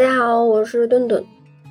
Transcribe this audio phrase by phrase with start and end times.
[0.00, 1.22] 大家好，我是顿顿。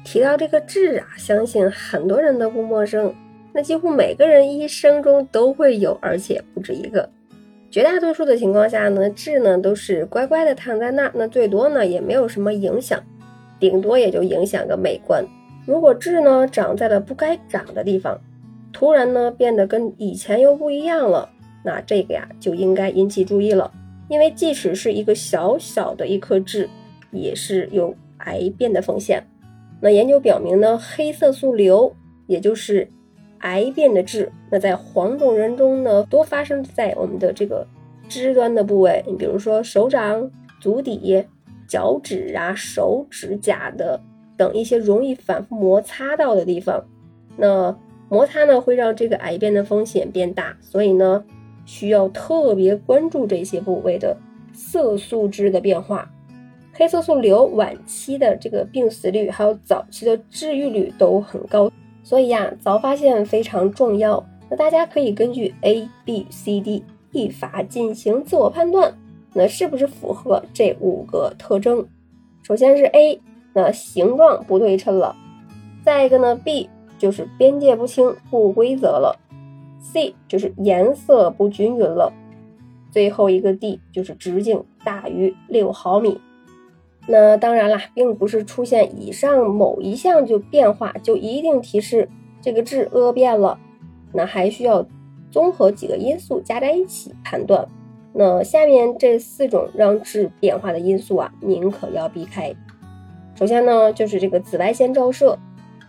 [0.06, 3.12] 提到这个痣啊，相信很多人都不陌生。
[3.54, 7.10] 那几乎每个人一生中都会有，而且不止一个。
[7.72, 13.04] 绝大多数的情况下呢，痣呢都是乖乖的躺在那儿，那最多呢也没有什么影响，
[13.60, 15.26] 顶多也就影响个美观。
[15.66, 18.22] 如果痣呢长在了不该长的地方，
[18.72, 21.28] 突然呢变得跟以前又不一样了，
[21.66, 23.72] 那这个呀就应该引起注意了。
[24.08, 26.70] 因为即使是一个小小的一颗痣，
[27.12, 29.24] 也是有癌变的风险。
[29.82, 31.94] 那研究表明呢，黑色素瘤
[32.28, 32.88] 也就是
[33.40, 37.66] 癌变的痣，那在黄种人中呢，多发生在我们的这个
[38.08, 41.26] 肢端的部位，你比如说手掌、足底、
[41.68, 44.00] 脚趾啊、手指甲的
[44.38, 46.86] 等一些容易反复摩擦到的地方。
[47.38, 47.78] 那
[48.10, 51.26] 摩擦呢，会让这个癌变的风险变大，所以呢。
[51.66, 54.18] 需要特别关注这些部位的
[54.52, 56.12] 色素痣的变化，
[56.80, 61.70] 黑色素瘤晚期的这个病死率还有早期的治愈率都很高，
[62.04, 64.26] 所以呀，早发现非常重要。
[64.50, 68.98] 那大家可以根据 A、B、C、D 一法进行自我判断，
[69.34, 71.86] 那是不是符合这五个特征？
[72.44, 73.20] 首先是 A，
[73.52, 75.14] 那形状不对称了；
[75.84, 79.20] 再一个呢，B 就是边界不清、不规则了。
[79.82, 82.14] C 就是颜色不均匀了，
[82.90, 86.18] 最后一个 D 就是直径大于六毫米。
[87.12, 92.08] 那当然啦，并不是出现以上某一项就变化就一定提示
[92.40, 93.58] 这个痣恶变了，
[94.14, 94.86] 那还需要
[95.32, 97.68] 综合几个因素加在一起判断。
[98.14, 102.54] 那下面这四种让痣变化的因素啊，您可要避开。
[103.34, 105.36] 首先呢，就是这个紫外线照射。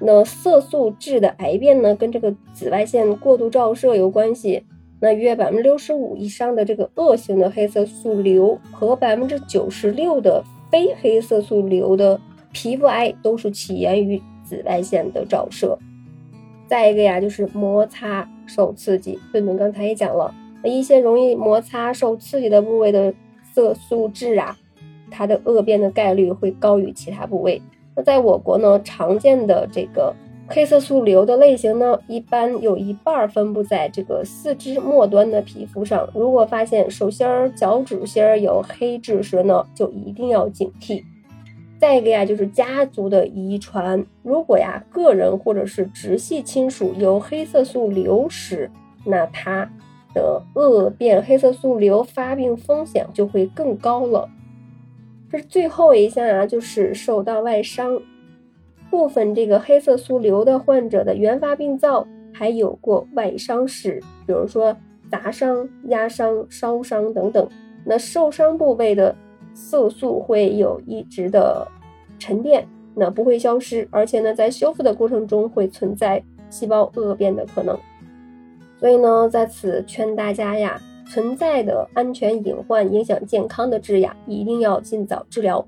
[0.00, 4.64] 那色素痣的癌变呢，跟这个紫外线过度照射有关系。
[5.00, 12.20] 那约百分之六十五以上的这个恶性的黑色素瘤和百分之九十六的非黑色素瘤的
[12.52, 15.78] 皮肤癌都是起源于紫外线的照射。
[16.66, 19.18] 再一个呀，就是摩擦受刺激。
[19.32, 20.32] 顿顿刚才也讲了，
[20.62, 23.12] 那一些容易摩擦受刺激的部位的
[23.52, 24.56] 色素痣啊，
[25.10, 27.60] 它的恶变的概率会高于其他部位。
[27.96, 30.14] 那在我国呢，常见的这个
[30.52, 36.08] 黑色素瘤的类型呢，一般有一半分布在这个四肢末端的皮肤上。
[36.12, 41.04] 如果发现手心儿、脚趾心儿有黑痣时呢，就一定要警惕。
[41.78, 48.68] 再一个呀，就是家族的遗传，如果呀个人或者是直系亲属有黑色素瘤时，
[49.04, 49.70] 那他
[50.12, 54.28] 的恶变黑色素瘤发病风险就会更高了。
[55.30, 58.02] 这最后一项啊，就是受到外伤。
[58.90, 64.76] 部分这个黑色素瘤的患者的原发病灶还有过外伤史，比如说
[65.10, 67.48] 砸伤、压伤、烧伤等等。
[67.84, 69.14] 那受伤部位的
[69.54, 71.66] 色素会有一直的
[72.18, 77.78] 沉淀，那不会消失，而且呢，在修复的过程中会存在细胞恶变的可能。
[78.78, 80.80] 所以呢，在此劝大家呀。
[81.12, 85.66] 存在的安全隐患影响健康的痣呀，一定要尽早治疗。